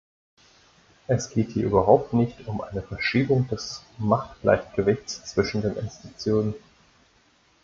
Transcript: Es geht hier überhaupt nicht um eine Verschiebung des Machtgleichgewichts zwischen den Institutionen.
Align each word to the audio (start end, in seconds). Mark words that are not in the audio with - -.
Es 1.05 1.29
geht 1.29 1.51
hier 1.51 1.65
überhaupt 1.65 2.13
nicht 2.13 2.47
um 2.47 2.61
eine 2.61 2.81
Verschiebung 2.81 3.47
des 3.49 3.83
Machtgleichgewichts 3.99 5.23
zwischen 5.25 5.61
den 5.61 5.77
Institutionen. 5.77 6.55